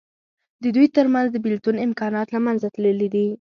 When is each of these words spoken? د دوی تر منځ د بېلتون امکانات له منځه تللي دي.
د 0.63 0.65
دوی 0.75 0.87
تر 0.95 1.05
منځ 1.13 1.27
د 1.31 1.37
بېلتون 1.45 1.75
امکانات 1.87 2.27
له 2.35 2.39
منځه 2.45 2.67
تللي 2.75 3.07
دي. 3.13 3.25